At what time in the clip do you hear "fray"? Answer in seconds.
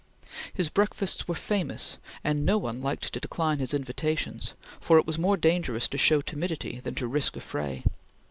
7.39-7.83